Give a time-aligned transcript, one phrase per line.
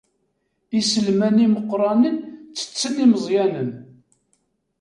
[0.79, 2.15] Iselman imeqqranen
[2.51, 3.69] ttetten imeẓyanen.